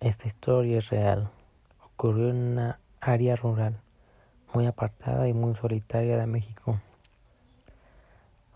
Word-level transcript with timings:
Esta 0.00 0.28
historia 0.28 0.78
es 0.78 0.90
real. 0.90 1.28
Ocurrió 1.84 2.30
en 2.30 2.36
una 2.36 2.78
área 3.00 3.34
rural, 3.34 3.80
muy 4.54 4.64
apartada 4.66 5.26
y 5.26 5.34
muy 5.34 5.56
solitaria 5.56 6.16
de 6.16 6.26
México. 6.28 6.80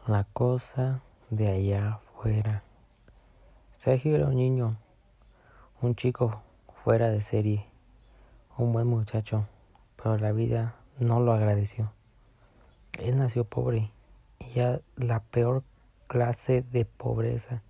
La 0.07 0.23
cosa 0.23 1.03
de 1.31 1.49
allá 1.49 1.95
afuera. 1.95 2.63
Sergio 3.73 4.15
era 4.15 4.29
un 4.29 4.37
niño, 4.37 4.77
un 5.80 5.96
chico 5.96 6.41
fuera 6.84 7.11
de 7.11 7.23
serie, 7.23 7.66
un 8.56 8.72
buen 8.72 8.86
muchacho, 8.86 9.48
pero 9.96 10.18
la 10.18 10.30
vida 10.30 10.77
no 11.00 11.18
lo 11.18 11.32
agradeció. 11.32 11.93
Él 12.93 13.18
nació 13.18 13.43
pobre 13.43 13.90
y 14.38 14.50
ya 14.50 14.80
la 14.95 15.18
peor 15.18 15.64
clase 16.06 16.62
de 16.62 16.84
pobreza, 16.84 17.62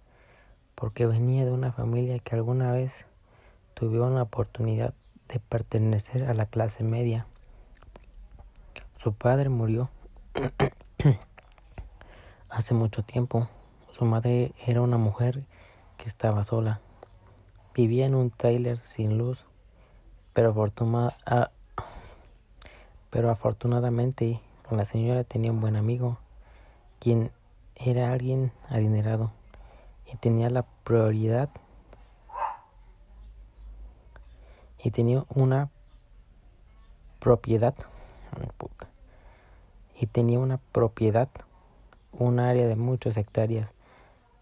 porque 0.75 1.07
venía 1.07 1.47
de 1.47 1.53
una 1.53 1.73
familia 1.73 2.19
que 2.19 2.35
alguna 2.35 2.71
vez 2.71 3.07
tuvieron 3.75 4.15
la 4.15 4.23
oportunidad 4.23 4.95
de 5.29 5.41
pertenecer 5.41 6.25
a 6.25 6.35
la 6.35 6.47
clase 6.47 6.85
media. 6.85 7.27
Su 8.97 9.13
padre 9.13 9.49
murió 9.49 9.91
hace 12.49 12.75
mucho 12.75 13.03
tiempo. 13.03 13.49
Su 13.91 14.05
madre 14.05 14.53
era 14.67 14.81
una 14.81 14.99
mujer 14.99 15.47
que 15.97 16.09
estaba 16.09 16.45
sola. 16.45 16.81
Vivía 17.75 18.07
en 18.07 18.15
un 18.15 18.31
trailer 18.31 18.79
sin 18.79 19.19
luz, 19.19 19.47
pero, 20.33 20.55
pero 23.11 23.31
afortunadamente 23.31 24.41
la 24.71 24.85
señora 24.85 25.25
tenía 25.25 25.51
un 25.51 25.61
buen 25.61 25.77
amigo, 25.77 26.19
quien 26.99 27.31
era 27.75 28.13
alguien 28.13 28.53
adinerado 28.69 29.33
y 30.07 30.17
tenía 30.17 30.51
la 30.51 30.65
prioridad 30.85 31.51
y 34.83 34.91
tenía 34.91 35.25
una 35.29 35.71
propiedad 37.21 37.75
y 39.95 40.07
tenía 40.07 40.39
una 40.39 40.59
propiedad 40.59 41.29
un 42.13 42.41
área 42.41 42.67
de 42.67 42.77
muchas 42.77 43.17
hectáreas. 43.17 43.73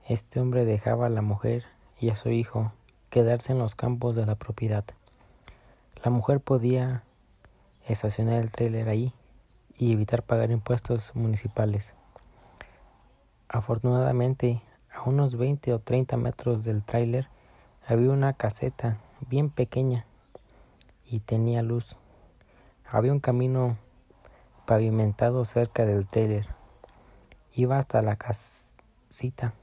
Este 0.08 0.40
hombre 0.40 0.64
dejaba 0.64 1.06
a 1.06 1.10
la 1.10 1.22
mujer 1.22 1.64
y 1.98 2.10
a 2.10 2.16
su 2.16 2.30
hijo 2.30 2.72
quedarse 3.10 3.52
en 3.52 3.58
los 3.58 3.74
campos 3.74 4.16
de 4.16 4.26
la 4.26 4.34
propiedad. 4.34 4.84
La 6.02 6.10
mujer 6.10 6.40
podía 6.40 7.04
estacionar 7.86 8.40
el 8.40 8.50
trailer 8.50 8.88
ahí 8.88 9.12
y 9.76 9.92
evitar 9.92 10.22
pagar 10.22 10.50
impuestos 10.50 11.14
municipales. 11.14 11.94
Afortunadamente, 13.48 14.62
a 14.92 15.02
unos 15.02 15.36
20 15.36 15.72
o 15.74 15.78
30 15.78 16.16
metros 16.16 16.64
del 16.64 16.82
tráiler 16.82 17.28
había 17.86 18.10
una 18.10 18.32
caseta 18.32 18.98
bien 19.28 19.50
pequeña 19.50 20.06
y 21.10 21.20
tenía 21.20 21.62
luz. 21.62 21.96
Había 22.88 23.12
un 23.12 23.20
camino 23.20 23.76
pavimentado 24.64 25.44
cerca 25.44 25.84
del 25.84 26.06
tráiler. 26.06 26.46
Iba 27.52 27.78
hasta 27.78 28.00
la 28.00 28.14
casita 28.14 29.54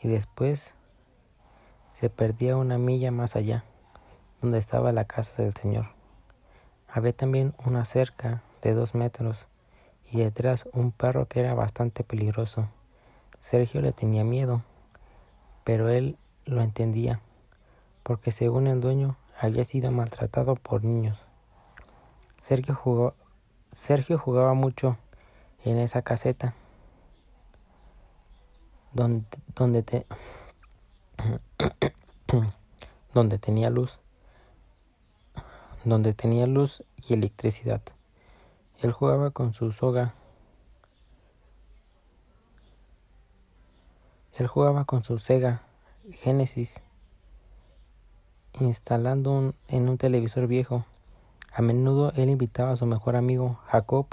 y 0.00 0.08
después 0.08 0.76
se 1.90 2.08
perdía 2.08 2.56
una 2.56 2.78
milla 2.78 3.10
más 3.10 3.34
allá, 3.34 3.64
donde 4.40 4.58
estaba 4.58 4.92
la 4.92 5.06
casa 5.06 5.42
del 5.42 5.54
señor. 5.54 5.86
Había 6.88 7.12
también 7.12 7.54
una 7.64 7.84
cerca 7.84 8.42
de 8.62 8.72
dos 8.74 8.94
metros 8.94 9.48
y 10.04 10.20
detrás 10.20 10.68
un 10.72 10.92
perro 10.92 11.26
que 11.26 11.40
era 11.40 11.54
bastante 11.54 12.04
peligroso. 12.04 12.68
Sergio 13.40 13.80
le 13.80 13.92
tenía 13.92 14.22
miedo, 14.22 14.62
pero 15.64 15.88
él 15.88 16.16
lo 16.44 16.62
entendía, 16.62 17.20
porque 18.02 18.30
según 18.30 18.66
el 18.66 18.80
dueño 18.80 19.16
había 19.40 19.64
sido 19.64 19.90
maltratado 19.90 20.54
por 20.54 20.84
niños. 20.84 21.26
Sergio, 22.40 22.74
jugó, 22.74 23.14
Sergio 23.70 24.18
jugaba 24.18 24.54
mucho 24.54 24.96
en 25.64 25.78
esa 25.78 26.02
caseta, 26.02 26.54
donde, 28.92 29.26
donde, 29.54 29.82
te, 29.82 30.06
donde 33.14 33.38
tenía 33.38 33.70
luz, 33.70 34.00
donde 35.84 36.12
tenía 36.12 36.46
luz 36.46 36.84
y 36.96 37.14
electricidad. 37.14 37.82
Él 38.82 38.92
jugaba 38.92 39.30
con 39.30 39.52
su 39.52 39.72
soga 39.72 40.14
Él 44.40 44.46
jugaba 44.46 44.86
con 44.86 45.04
su 45.04 45.18
Sega 45.18 45.60
Genesis 46.10 46.82
instalando 48.60 49.54
en 49.68 49.88
un 49.88 49.98
televisor 49.98 50.46
viejo. 50.46 50.84
A 51.52 51.62
menudo 51.62 52.12
él 52.16 52.30
invitaba 52.30 52.72
a 52.72 52.76
su 52.76 52.86
mejor 52.86 53.16
amigo 53.16 53.58
Jacob, 53.66 54.06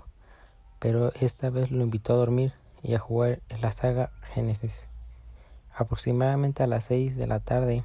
pero 0.79 1.11
esta 1.19 1.49
vez 1.49 1.71
lo 1.71 1.83
invitó 1.83 2.13
a 2.13 2.17
dormir 2.17 2.53
y 2.81 2.93
a 2.95 2.99
jugar 2.99 3.41
en 3.49 3.61
la 3.61 3.71
saga 3.71 4.11
Genesis. 4.33 4.89
Aproximadamente 5.75 6.63
a 6.63 6.67
las 6.67 6.85
6 6.85 7.15
de 7.15 7.27
la 7.27 7.39
tarde 7.39 7.83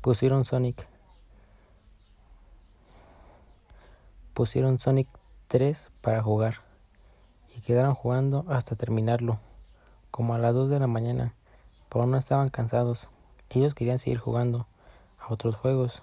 pusieron 0.00 0.44
Sonic. 0.44 0.86
Pusieron 4.34 4.78
Sonic 4.78 5.08
3 5.48 5.90
para 6.00 6.22
jugar 6.22 6.56
y 7.56 7.60
quedaron 7.60 7.94
jugando 7.94 8.44
hasta 8.48 8.76
terminarlo, 8.76 9.38
como 10.10 10.34
a 10.34 10.38
las 10.38 10.54
2 10.54 10.70
de 10.70 10.80
la 10.80 10.86
mañana 10.86 11.34
pero 11.94 12.06
no 12.08 12.18
estaban 12.18 12.48
cansados. 12.48 13.10
Ellos 13.50 13.76
querían 13.76 14.00
seguir 14.00 14.18
jugando 14.18 14.66
a 15.24 15.32
otros 15.32 15.56
juegos. 15.56 16.02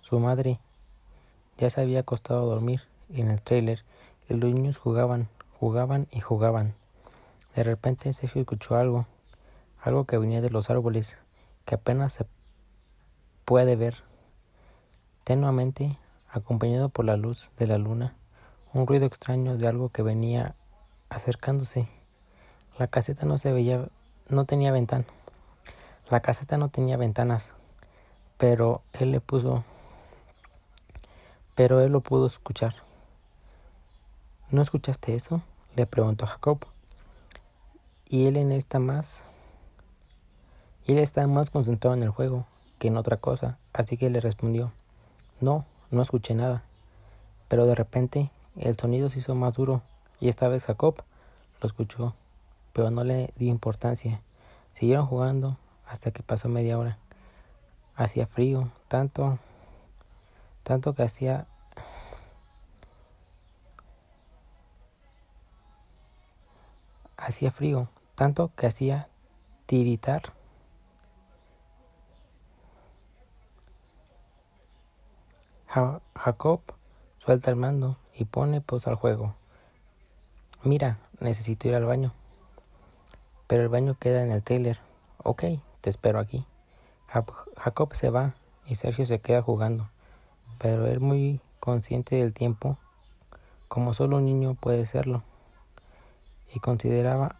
Su 0.00 0.18
madre 0.18 0.58
ya 1.56 1.70
se 1.70 1.80
había 1.80 2.00
acostado 2.00 2.42
a 2.42 2.46
dormir 2.46 2.82
en 3.10 3.30
el 3.30 3.40
trailer 3.40 3.84
y 4.28 4.34
los 4.34 4.52
niños 4.52 4.78
jugaban, 4.78 5.28
jugaban 5.58 6.08
y 6.10 6.20
jugaban. 6.20 6.74
De 7.54 7.62
repente 7.62 8.12
Sergio 8.12 8.42
escuchó 8.42 8.76
algo, 8.76 9.06
algo 9.80 10.04
que 10.04 10.18
venía 10.18 10.40
de 10.40 10.50
los 10.50 10.70
árboles, 10.70 11.18
que 11.64 11.76
apenas 11.76 12.12
se 12.14 12.26
puede 13.44 13.76
ver. 13.76 14.02
Tenuamente, 15.22 15.98
acompañado 16.30 16.88
por 16.88 17.04
la 17.04 17.16
luz 17.16 17.50
de 17.56 17.66
la 17.66 17.78
luna, 17.78 18.14
un 18.72 18.86
ruido 18.86 19.06
extraño 19.06 19.56
de 19.56 19.68
algo 19.68 19.90
que 19.90 20.02
venía 20.02 20.56
acercándose. 21.08 21.88
La 22.78 22.88
caseta 22.88 23.24
no 23.24 23.38
se 23.38 23.52
veía 23.52 23.88
no 24.28 24.46
tenía 24.46 24.72
ventana. 24.72 25.04
La 26.10 26.20
caseta 26.20 26.56
no 26.58 26.70
tenía 26.70 26.96
ventanas, 26.96 27.54
pero 28.36 28.82
él 28.92 29.12
le 29.12 29.20
puso, 29.20 29.64
pero 31.54 31.80
él 31.80 31.92
lo 31.92 32.00
pudo 32.00 32.26
escuchar. 32.26 32.74
¿No 34.50 34.62
escuchaste 34.62 35.14
eso? 35.14 35.42
le 35.76 35.86
preguntó 35.86 36.26
Jacob. 36.26 36.58
Y 38.08 38.26
él 38.26 38.36
en 38.36 38.52
esta 38.52 38.78
más, 38.78 39.30
y 40.86 40.92
él 40.92 40.98
estaba 40.98 41.26
más 41.26 41.50
concentrado 41.50 41.96
en 41.96 42.02
el 42.02 42.10
juego 42.10 42.46
que 42.78 42.88
en 42.88 42.96
otra 42.96 43.16
cosa, 43.16 43.58
así 43.72 43.96
que 43.96 44.10
le 44.10 44.20
respondió, 44.20 44.72
no, 45.40 45.64
no 45.90 46.02
escuché 46.02 46.34
nada. 46.34 46.62
Pero 47.48 47.66
de 47.66 47.74
repente 47.74 48.30
el 48.56 48.76
sonido 48.76 49.10
se 49.10 49.18
hizo 49.18 49.34
más 49.34 49.54
duro 49.54 49.82
y 50.20 50.28
esta 50.28 50.48
vez 50.48 50.66
Jacob 50.66 51.02
lo 51.60 51.66
escuchó 51.66 52.14
pero 52.74 52.90
no 52.90 53.04
le 53.04 53.32
dio 53.36 53.48
importancia. 53.48 54.20
Siguieron 54.74 55.06
jugando 55.06 55.56
hasta 55.86 56.10
que 56.10 56.22
pasó 56.22 56.48
media 56.48 56.76
hora. 56.76 56.98
Hacía 57.96 58.26
frío, 58.26 58.70
tanto, 58.88 59.38
tanto 60.62 60.94
que 60.94 61.02
hacía 61.02 61.46
hacía 67.16 67.50
frío, 67.50 67.88
tanto 68.14 68.50
que 68.56 68.66
hacía 68.66 69.08
tiritar. 69.66 70.22
Jacob 76.14 76.60
suelta 77.18 77.50
el 77.50 77.56
mando 77.56 77.98
y 78.14 78.26
pone 78.26 78.60
pausa 78.60 78.90
al 78.90 78.96
juego. 78.96 79.34
Mira, 80.62 80.98
necesito 81.20 81.68
ir 81.68 81.74
al 81.74 81.84
baño. 81.84 82.12
Pero 83.48 83.62
el 83.62 83.68
baño 83.68 83.96
queda 83.98 84.22
en 84.22 84.30
el 84.30 84.42
trailer. 84.42 84.78
Ok, 85.22 85.44
te 85.80 85.90
espero 85.90 86.20
aquí. 86.20 86.46
Jacob 87.56 87.94
se 87.94 88.10
va 88.10 88.34
y 88.66 88.74
Sergio 88.74 89.06
se 89.06 89.20
queda 89.20 89.40
jugando, 89.40 89.88
pero 90.58 90.86
él 90.86 90.98
muy 90.98 91.40
consciente 91.60 92.16
del 92.16 92.32
tiempo, 92.32 92.76
como 93.68 93.94
solo 93.94 94.16
un 94.16 94.24
niño 94.24 94.54
puede 94.54 94.84
serlo, 94.84 95.22
y 96.52 96.58
consideraba 96.58 97.36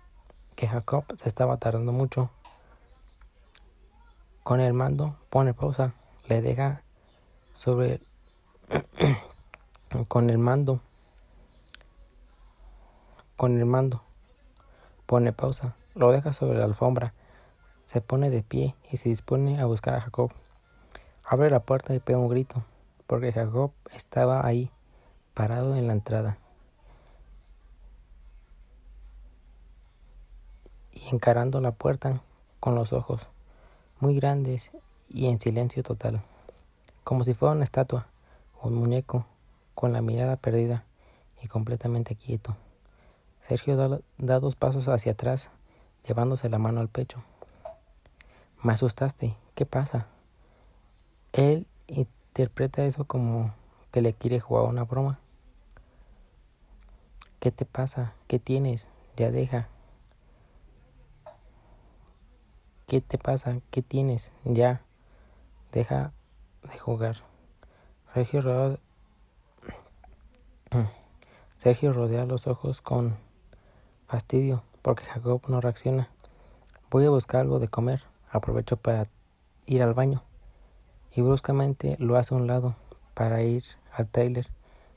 que 0.54 0.68
Jacob 0.68 1.04
se 1.16 1.28
estaba 1.28 1.56
tardando 1.56 1.90
mucho. 1.90 2.30
Con 4.44 4.60
el 4.60 4.74
mando 4.74 5.16
pone 5.30 5.54
pausa, 5.54 5.94
le 6.28 6.40
deja 6.40 6.82
sobre 7.54 8.00
con 10.08 10.30
el 10.30 10.38
mando 10.38 10.80
con 13.36 13.58
el 13.58 13.64
mando 13.64 14.02
pone 15.06 15.32
pausa 15.32 15.74
lo 15.94 16.10
deja 16.10 16.32
sobre 16.32 16.58
la 16.58 16.64
alfombra, 16.64 17.14
se 17.84 18.00
pone 18.00 18.30
de 18.30 18.42
pie 18.42 18.74
y 18.90 18.96
se 18.96 19.08
dispone 19.08 19.60
a 19.60 19.66
buscar 19.66 19.94
a 19.94 20.00
Jacob. 20.00 20.32
Abre 21.24 21.50
la 21.50 21.60
puerta 21.60 21.94
y 21.94 22.00
pega 22.00 22.18
un 22.18 22.28
grito, 22.28 22.64
porque 23.06 23.32
Jacob 23.32 23.72
estaba 23.92 24.44
ahí, 24.44 24.70
parado 25.34 25.76
en 25.76 25.86
la 25.86 25.92
entrada. 25.92 26.38
Y 30.92 31.14
encarando 31.14 31.60
la 31.60 31.72
puerta 31.72 32.20
con 32.60 32.74
los 32.74 32.92
ojos 32.92 33.28
muy 34.00 34.16
grandes 34.16 34.72
y 35.08 35.26
en 35.26 35.40
silencio 35.40 35.82
total, 35.82 36.22
como 37.04 37.24
si 37.24 37.34
fuera 37.34 37.54
una 37.54 37.64
estatua, 37.64 38.06
un 38.62 38.74
muñeco, 38.74 39.26
con 39.74 39.92
la 39.92 40.02
mirada 40.02 40.36
perdida 40.36 40.84
y 41.42 41.48
completamente 41.48 42.14
quieto. 42.14 42.56
Sergio 43.40 43.76
da, 43.76 44.40
dos 44.40 44.56
pasos 44.56 44.88
hacia 44.88 45.12
atrás, 45.12 45.50
llevándose 46.06 46.48
la 46.48 46.58
mano 46.58 46.80
al 46.80 46.88
pecho. 46.88 47.22
Me 48.64 48.72
asustaste, 48.72 49.36
¿qué 49.54 49.66
pasa? 49.66 50.06
Él 51.34 51.66
interpreta 51.86 52.82
eso 52.86 53.04
como 53.04 53.54
que 53.92 54.00
le 54.00 54.14
quiere 54.14 54.40
jugar 54.40 54.64
una 54.64 54.84
broma. 54.84 55.20
¿Qué 57.40 57.50
te 57.50 57.66
pasa? 57.66 58.14
¿Qué 58.26 58.38
tienes? 58.38 58.88
Ya 59.18 59.30
deja. 59.30 59.68
¿Qué 62.86 63.02
te 63.02 63.18
pasa? 63.18 63.60
¿Qué 63.70 63.82
tienes? 63.82 64.32
Ya. 64.44 64.80
Deja 65.70 66.14
de 66.62 66.78
jugar. 66.78 67.16
Sergio 68.06 68.40
rodea, 68.40 68.78
Sergio 71.58 71.92
rodea 71.92 72.24
los 72.24 72.46
ojos 72.46 72.80
con 72.80 73.18
fastidio 74.06 74.62
porque 74.80 75.04
Jacob 75.04 75.42
no 75.48 75.60
reacciona. 75.60 76.08
Voy 76.90 77.04
a 77.04 77.10
buscar 77.10 77.42
algo 77.42 77.58
de 77.58 77.68
comer. 77.68 78.13
Aprovecho 78.34 78.76
para 78.76 79.04
ir 79.64 79.80
al 79.80 79.94
baño 79.94 80.24
y 81.14 81.22
bruscamente 81.22 81.96
lo 82.00 82.16
hace 82.16 82.34
a 82.34 82.36
un 82.36 82.48
lado 82.48 82.74
para 83.14 83.44
ir 83.44 83.62
al 83.92 84.08
trailer. 84.08 84.48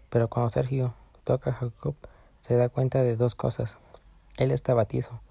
Pero 0.10 0.28
cuando 0.28 0.50
Sergio 0.50 0.96
toca 1.24 1.52
a 1.52 1.54
Jacob, 1.54 1.94
se 2.40 2.56
da 2.56 2.68
cuenta 2.68 3.04
de 3.04 3.16
dos 3.16 3.36
cosas. 3.36 3.78
Él 4.38 4.50
está 4.50 4.74
batizo, 4.74 5.22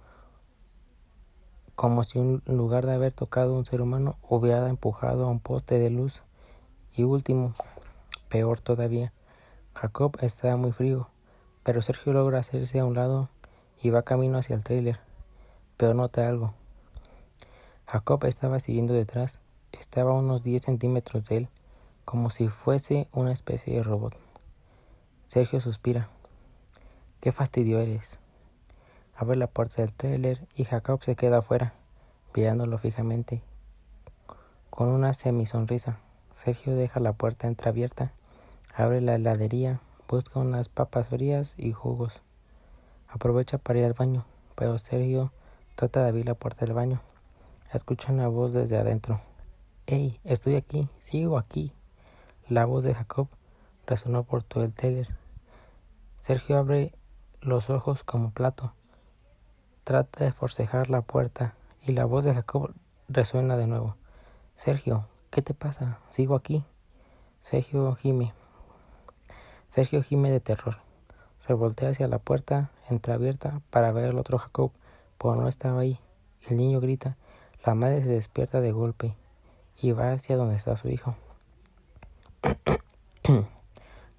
como 1.74 2.04
si 2.04 2.20
en 2.20 2.42
lugar 2.46 2.86
de 2.86 2.94
haber 2.94 3.12
tocado 3.12 3.56
a 3.56 3.58
un 3.58 3.66
ser 3.66 3.80
humano 3.80 4.16
hubiera 4.22 4.68
empujado 4.68 5.26
a 5.26 5.28
un 5.28 5.40
poste 5.40 5.80
de 5.80 5.90
luz. 5.90 6.22
Y 6.94 7.02
último, 7.02 7.54
peor 8.28 8.60
todavía, 8.60 9.12
Jacob 9.74 10.16
está 10.20 10.56
muy 10.56 10.70
frío, 10.70 11.08
pero 11.64 11.82
Sergio 11.82 12.12
logra 12.12 12.38
hacerse 12.38 12.78
a 12.78 12.84
un 12.84 12.94
lado 12.94 13.30
y 13.82 13.90
va 13.90 14.02
camino 14.02 14.38
hacia 14.38 14.54
el 14.54 14.62
trailer. 14.62 15.00
Pero 15.76 15.92
nota 15.92 16.28
algo. 16.28 16.54
Jacob 17.86 18.24
estaba 18.24 18.58
siguiendo 18.58 18.94
detrás 18.94 19.40
estaba 19.72 20.10
a 20.10 20.14
unos 20.14 20.42
10 20.42 20.62
centímetros 20.62 21.28
de 21.28 21.36
él, 21.36 21.48
como 22.04 22.30
si 22.30 22.48
fuese 22.48 23.08
una 23.12 23.32
especie 23.32 23.76
de 23.76 23.82
robot. 23.82 24.16
Sergio 25.26 25.60
suspira. 25.60 26.08
Qué 27.20 27.32
fastidio 27.32 27.80
eres. 27.80 28.20
Abre 29.14 29.36
la 29.36 29.46
puerta 29.46 29.82
del 29.82 29.92
trailer 29.92 30.46
y 30.54 30.64
Jacob 30.64 31.02
se 31.02 31.16
queda 31.16 31.38
afuera, 31.38 31.74
mirándolo 32.34 32.78
fijamente, 32.78 33.42
con 34.70 34.88
una 34.88 35.12
semisonrisa. 35.14 35.98
Sergio 36.32 36.74
deja 36.74 37.00
la 37.00 37.12
puerta 37.12 37.46
entreabierta, 37.46 38.12
abre 38.74 39.00
la 39.00 39.14
heladería, 39.14 39.80
busca 40.08 40.38
unas 40.38 40.68
papas 40.68 41.08
frías 41.08 41.54
y 41.56 41.72
jugos. 41.72 42.20
Aprovecha 43.08 43.58
para 43.58 43.78
ir 43.78 43.84
al 43.86 43.94
baño, 43.94 44.26
pero 44.54 44.78
Sergio 44.78 45.32
trata 45.76 46.02
de 46.02 46.08
abrir 46.08 46.26
la 46.26 46.34
puerta 46.34 46.66
del 46.66 46.74
baño. 46.74 47.00
Escucha 47.72 48.12
una 48.12 48.28
voz 48.28 48.52
desde 48.52 48.76
adentro. 48.76 49.20
Hey, 49.86 50.20
estoy 50.22 50.54
aquí, 50.54 50.88
sigo 50.98 51.36
aquí. 51.36 51.72
La 52.48 52.64
voz 52.64 52.84
de 52.84 52.94
Jacob 52.94 53.26
resonó 53.86 54.22
por 54.22 54.44
todo 54.44 54.62
el 54.62 54.72
teler. 54.72 55.08
Sergio 56.20 56.58
abre 56.58 56.94
los 57.40 57.68
ojos 57.68 58.04
como 58.04 58.30
plato. 58.30 58.72
Trata 59.82 60.24
de 60.24 60.30
forcejar 60.30 60.90
la 60.90 61.02
puerta 61.02 61.54
y 61.82 61.92
la 61.92 62.04
voz 62.04 62.22
de 62.22 62.34
Jacob 62.34 62.72
resuena 63.08 63.56
de 63.56 63.66
nuevo. 63.66 63.96
Sergio, 64.54 65.08
¿qué 65.30 65.42
te 65.42 65.52
pasa? 65.52 65.98
Sigo 66.08 66.36
aquí. 66.36 66.64
Sergio 67.40 67.96
gime. 67.96 68.32
Sergio 69.68 70.04
gime 70.04 70.30
de 70.30 70.40
terror. 70.40 70.76
Se 71.38 71.52
voltea 71.52 71.90
hacia 71.90 72.06
la 72.06 72.20
puerta 72.20 72.70
entreabierta 72.88 73.60
para 73.70 73.90
ver 73.90 74.04
al 74.04 74.18
otro 74.18 74.38
Jacob, 74.38 74.70
pero 75.18 75.34
no 75.34 75.48
estaba 75.48 75.80
ahí. 75.80 75.98
El 76.48 76.56
niño 76.56 76.80
grita. 76.80 77.16
La 77.66 77.74
madre 77.74 78.00
se 78.00 78.10
despierta 78.10 78.60
de 78.60 78.70
golpe 78.70 79.16
y 79.82 79.90
va 79.90 80.12
hacia 80.12 80.36
donde 80.36 80.54
está 80.54 80.76
su 80.76 80.88
hijo. 80.88 81.16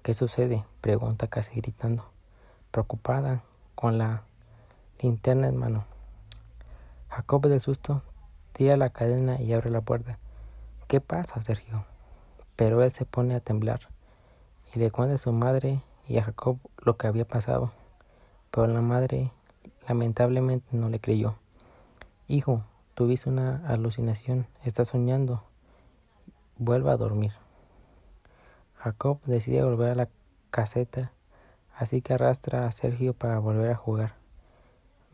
¿Qué 0.02 0.12
sucede? 0.12 0.66
pregunta 0.82 1.28
casi 1.28 1.58
gritando, 1.62 2.04
preocupada 2.70 3.42
con 3.74 3.96
la 3.96 4.22
linterna 5.00 5.48
en 5.48 5.56
mano. 5.56 5.86
Jacob 7.08 7.46
del 7.46 7.58
susto 7.58 8.02
tira 8.52 8.76
la 8.76 8.90
cadena 8.90 9.40
y 9.40 9.54
abre 9.54 9.70
la 9.70 9.80
puerta. 9.80 10.18
¿Qué 10.86 11.00
pasa, 11.00 11.40
Sergio? 11.40 11.86
Pero 12.54 12.82
él 12.82 12.90
se 12.90 13.06
pone 13.06 13.34
a 13.34 13.40
temblar 13.40 13.88
y 14.74 14.78
le 14.78 14.90
cuenta 14.90 15.14
a 15.14 15.18
su 15.18 15.32
madre 15.32 15.80
y 16.06 16.18
a 16.18 16.24
Jacob 16.24 16.58
lo 16.82 16.98
que 16.98 17.06
había 17.06 17.26
pasado. 17.26 17.72
Pero 18.50 18.66
la 18.66 18.82
madre 18.82 19.32
lamentablemente 19.88 20.76
no 20.76 20.90
le 20.90 21.00
creyó. 21.00 21.36
Hijo, 22.26 22.62
tuviste 22.98 23.30
una 23.30 23.62
alucinación, 23.68 24.48
estás 24.64 24.88
soñando. 24.88 25.44
Vuelve 26.56 26.90
a 26.90 26.96
dormir. 26.96 27.30
Jacob 28.74 29.20
decide 29.24 29.62
volver 29.62 29.92
a 29.92 29.94
la 29.94 30.08
caseta, 30.50 31.12
así 31.76 32.02
que 32.02 32.14
arrastra 32.14 32.66
a 32.66 32.72
Sergio 32.72 33.14
para 33.14 33.38
volver 33.38 33.70
a 33.70 33.76
jugar. 33.76 34.16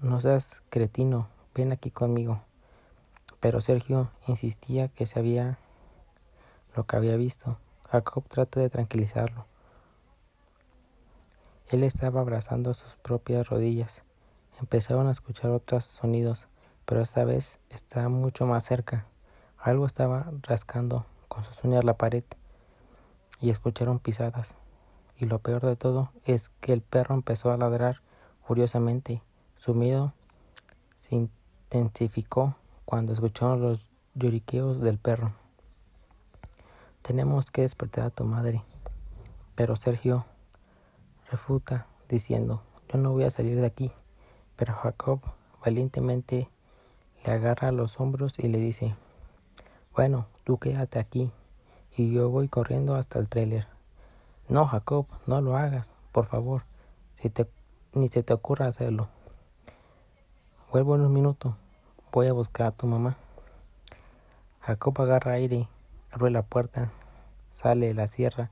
No 0.01 0.19
seas 0.19 0.63
cretino, 0.71 1.29
ven 1.55 1.73
aquí 1.73 1.91
conmigo. 1.91 2.41
Pero 3.39 3.61
Sergio 3.61 4.11
insistía 4.29 4.89
que 4.89 5.05
sabía 5.05 5.59
lo 6.75 6.87
que 6.87 6.97
había 6.97 7.17
visto. 7.17 7.59
Jacob 7.91 8.25
trata 8.29 8.61
de 8.61 8.71
tranquilizarlo. 8.71 9.45
Él 11.69 11.85
estaba 11.85 12.23
abrazando 12.23 12.73
sus 12.73 12.97
propias 12.97 13.51
rodillas. 13.51 14.05
Empezaron 14.59 15.07
a 15.07 15.11
escuchar 15.11 15.51
otros 15.51 15.85
sonidos, 15.85 16.49
pero 16.85 17.01
esta 17.01 17.25
vez 17.25 17.61
estaba 17.71 18.09
mucho 18.09 18.47
más 18.47 18.65
cerca. 18.65 19.07
Algo 19.59 19.87
estaba 19.87 20.31
rascando 20.43 21.07
con 21.29 21.45
sus 21.45 21.65
uñas 21.65 21.85
la 21.85 21.97
pared 21.97 22.25
y 23.41 23.51
escucharon 23.51 23.99
pisadas. 23.99 24.57
Y 25.17 25.27
lo 25.27 25.39
peor 25.39 25.65
de 25.65 25.77
todo 25.77 26.11
es 26.25 26.51
que 26.61 26.73
el 26.73 26.83
perro 26.83 27.15
empezó 27.15 27.51
a 27.51 27.57
ladrar 27.57 28.03
furiosamente. 28.43 29.23
Su 29.57 29.75
miedo 29.75 30.13
se 31.01 31.17
intensificó 31.17 32.57
cuando 32.85 33.13
escucharon 33.13 33.63
los 33.63 33.89
lloriqueos 34.15 34.81
del 34.81 34.99
perro. 34.99 35.33
Tenemos 37.03 37.51
que 37.51 37.63
despertar 37.63 38.05
a 38.05 38.11
tu 38.11 38.25
madre. 38.25 38.63
Pero 39.55 39.77
Sergio 39.77 40.25
refuta 41.31 41.87
diciendo, 42.09 42.63
yo 42.89 42.99
no 42.99 43.13
voy 43.13 43.25
a 43.25 43.31
salir 43.31 43.61
de 43.61 43.67
aquí. 43.67 43.93
Pero 44.57 44.75
Jacob 44.75 45.21
valientemente 45.65 46.49
le 47.25 47.33
agarra 47.33 47.73
los 47.73 47.99
hombros 48.01 48.39
y 48.39 48.49
le 48.49 48.59
dice, 48.59 48.95
bueno, 49.95 50.27
tú 50.45 50.59
quédate 50.59 50.99
aquí 50.99 51.33
y 51.97 52.13
yo 52.13 52.31
voy 52.31 52.49
corriendo 52.49 52.95
hasta 52.95 53.19
el 53.19 53.29
trailer. 53.29 53.67
No, 54.49 54.67
Jacob, 54.67 55.07
no 55.27 55.41
lo 55.41 55.57
hagas, 55.57 55.93
por 56.13 56.27
favor, 56.27 56.65
ni 57.95 58.09
se 58.09 58.23
te 58.23 58.35
ocurra 58.35 58.67
hacerlo. 58.67 59.09
Vuelvo 60.71 60.97
en 60.97 61.03
un 61.03 61.13
minuto, 61.13 61.57
voy 62.13 62.27
a 62.27 62.33
buscar 62.33 62.67
a 62.67 62.73
tu 62.73 62.87
mamá. 62.87 63.17
Jacob 64.61 65.01
agarra 65.01 65.33
aire, 65.33 65.69
abre 66.11 66.31
la 66.31 66.43
puerta, 66.43 66.91
sale 67.49 67.95
la 67.95 68.07
sierra 68.07 68.51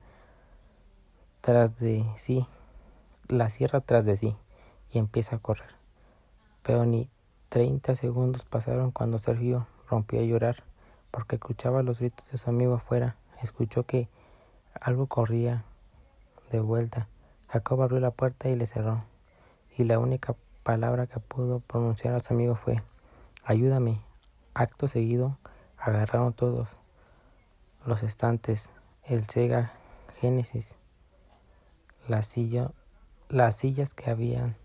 tras 1.41 1.77
de 1.77 2.05
sí, 2.15 2.47
la 3.27 3.49
sierra 3.49 3.81
tras 3.81 4.05
de 4.05 4.15
sí 4.15 4.37
y 4.89 4.99
empieza 4.99 5.35
a 5.35 5.39
correr. 5.39 5.75
Pero 6.61 6.85
ni 6.85 7.09
30 7.53 7.95
segundos 7.95 8.45
pasaron 8.45 8.89
cuando 8.89 9.19
Sergio 9.19 9.67
rompió 9.87 10.19
a 10.19 10.23
llorar 10.23 10.63
porque 11.11 11.35
escuchaba 11.35 11.83
los 11.83 11.99
gritos 11.99 12.31
de 12.31 12.39
su 12.39 12.49
amigo 12.49 12.73
afuera. 12.73 13.15
Escuchó 13.43 13.83
que 13.83 14.09
algo 14.81 15.05
corría 15.05 15.63
de 16.49 16.61
vuelta. 16.61 17.07
Jacob 17.49 17.83
abrió 17.83 17.99
la 17.99 18.09
puerta 18.09 18.49
y 18.49 18.55
le 18.55 18.65
cerró. 18.65 19.03
Y 19.77 19.83
la 19.83 19.99
única 19.99 20.35
palabra 20.63 21.05
que 21.05 21.19
pudo 21.19 21.59
pronunciar 21.59 22.15
a 22.15 22.21
su 22.21 22.33
amigo 22.33 22.55
fue 22.55 22.81
Ayúdame. 23.43 24.01
Acto 24.55 24.87
seguido 24.87 25.37
agarraron 25.77 26.33
todos 26.33 26.77
los 27.85 28.01
estantes, 28.01 28.71
el 29.03 29.27
Sega 29.27 29.73
silla, 32.23 32.71
las 33.29 33.55
sillas 33.57 33.93
que 33.93 34.09
habían, 34.09 34.55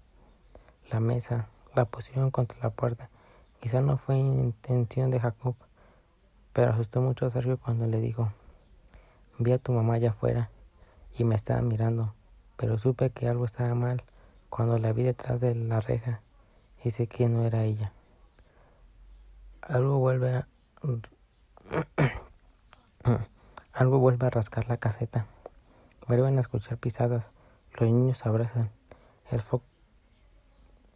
la 0.91 1.01
mesa, 1.01 1.49
la 1.79 1.85
pusieron 1.85 2.33
contra 2.33 2.59
la 2.61 2.71
puerta. 2.71 3.09
Quizá 3.61 3.81
no 3.81 3.97
fue 3.97 4.17
intención 4.17 5.11
de 5.11 5.21
Jacob, 5.21 5.55
Pero 6.53 6.73
asustó 6.73 7.01
mucho 7.01 7.27
a 7.27 7.31
Sergio 7.31 7.57
cuando 7.57 7.87
le 7.87 8.01
dijo, 8.01 8.33
vi 9.39 9.53
a 9.53 9.59
tu 9.59 9.71
mamá 9.73 9.95
allá 9.95 10.11
afuera 10.11 10.51
y 11.17 11.23
me 11.23 11.37
estaba 11.37 11.63
mirando, 11.63 12.15
pero 12.57 12.79
supe 12.79 13.11
que 13.11 13.29
algo 13.29 13.45
estaba 13.45 13.75
mal 13.75 14.03
cuando 14.51 14.77
la 14.79 14.93
vi 14.93 15.05
detrás 15.05 15.41
de 15.41 15.55
la 15.55 15.81
reja 15.81 16.21
y 16.83 16.91
sé 16.91 17.07
que 17.07 17.29
no 17.29 17.45
era 17.45 17.63
ella. 17.63 17.93
Algo 19.63 19.99
vuelve 19.99 20.35
a... 20.35 20.49
Algo 23.73 24.01
vuelve 24.01 24.27
a 24.27 24.31
rascar 24.31 24.69
la 24.69 24.79
caseta. 24.79 25.27
Vuelven 26.09 26.39
a 26.39 26.41
escuchar 26.41 26.79
pisadas. 26.79 27.31
Los 27.79 27.89
niños 27.89 28.27
abrazan. 28.27 28.73
El, 29.31 29.41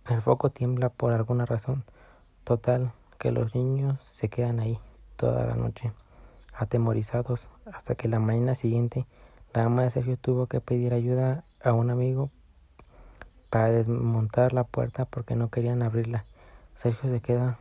el 0.08 0.20
foco 0.20 0.50
tiembla 0.50 0.88
por 0.88 1.12
alguna 1.12 1.46
razón. 1.46 1.84
Total, 2.44 2.92
que 3.18 3.30
los 3.30 3.54
niños 3.54 4.00
se 4.00 4.28
quedan 4.28 4.60
ahí 4.60 4.78
toda 5.16 5.44
la 5.46 5.54
noche, 5.54 5.92
atemorizados, 6.54 7.48
hasta 7.72 7.94
que 7.94 8.08
la 8.08 8.18
mañana 8.18 8.54
siguiente 8.54 9.06
la 9.54 9.64
ama 9.64 9.82
de 9.82 9.90
Sergio 9.90 10.16
tuvo 10.16 10.46
que 10.46 10.60
pedir 10.60 10.94
ayuda 10.94 11.44
a 11.62 11.72
un 11.72 11.90
amigo 11.90 12.30
para 13.50 13.70
desmontar 13.70 14.54
la 14.54 14.64
puerta 14.64 15.04
porque 15.04 15.36
no 15.36 15.50
querían 15.50 15.82
abrirla. 15.82 16.24
Sergio 16.74 17.10
se 17.10 17.20
queda. 17.20 17.58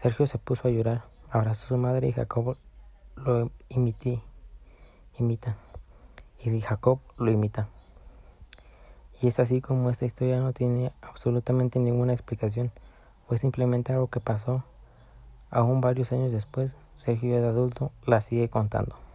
Sergio 0.00 0.26
se 0.26 0.38
puso 0.38 0.68
a 0.68 0.70
llorar, 0.70 1.04
abrazó 1.30 1.66
a 1.66 1.68
su 1.68 1.76
madre 1.76 2.08
y 2.08 2.12
Jacob 2.12 2.56
lo 3.16 3.50
imita. 3.68 4.22
Y 6.38 6.60
Jacob 6.60 7.00
lo 7.16 7.30
imita. 7.30 7.68
Y 9.20 9.28
es 9.28 9.40
así 9.40 9.60
como 9.60 9.90
esta 9.90 10.04
historia 10.04 10.38
no 10.40 10.52
tiene 10.52 10.92
absolutamente 11.02 11.78
ninguna 11.78 12.12
explicación. 12.12 12.70
Fue 13.26 13.36
simplemente 13.36 13.92
algo 13.92 14.06
que 14.06 14.20
pasó. 14.20 14.64
Aún 15.50 15.80
varios 15.80 16.12
años 16.12 16.30
después, 16.32 16.76
Sergio 16.94 17.40
de 17.40 17.48
adulto 17.48 17.90
la 18.06 18.20
sigue 18.20 18.48
contando. 18.48 19.07